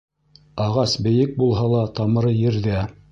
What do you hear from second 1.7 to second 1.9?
ла,